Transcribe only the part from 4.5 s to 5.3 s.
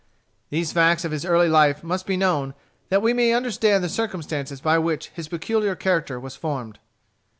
by which his